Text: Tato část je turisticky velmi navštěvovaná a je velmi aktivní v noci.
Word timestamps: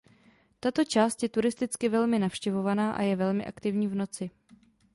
Tato 0.59 0.85
část 0.85 1.23
je 1.23 1.29
turisticky 1.29 1.89
velmi 1.89 2.19
navštěvovaná 2.19 2.91
a 2.91 3.01
je 3.01 3.15
velmi 3.15 3.45
aktivní 3.45 3.87
v 3.87 3.95
noci. 3.95 4.29